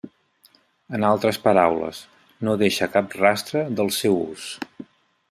[0.99, 1.99] En altres paraules,
[2.49, 4.49] no deixa cap rastre del seu ús.